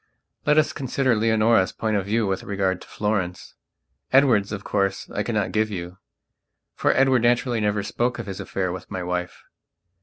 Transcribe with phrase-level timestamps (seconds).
[0.47, 3.53] Let us consider Leonora's point of view with regard to Florence;
[4.11, 5.99] Edward's, of course, I cannot give you,
[6.73, 9.43] for Edward naturally never spoke of his affair with my wife.